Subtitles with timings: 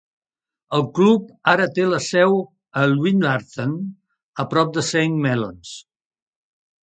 [0.77, 2.39] El club ara té la seu
[2.81, 3.75] a Llwynarthen,
[4.45, 5.75] a prop de Saint Mellons.